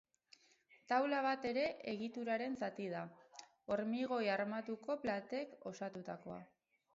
[0.91, 3.03] Taula bat ere egituraren zati da,
[3.75, 6.41] hormigoi armatuko plakek osatutakoa.